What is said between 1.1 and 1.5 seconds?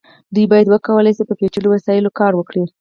شي په